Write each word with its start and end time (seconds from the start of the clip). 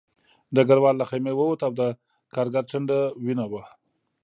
ډګروال 0.55 0.95
له 0.97 1.05
خیمې 1.09 1.33
ووت 1.35 1.59
او 1.67 1.71
د 1.79 1.81
کارګر 2.33 2.63
ټنډه 2.69 2.99
وینه 3.23 3.45
وه 3.51 3.63